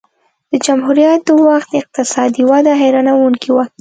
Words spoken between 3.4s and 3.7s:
وه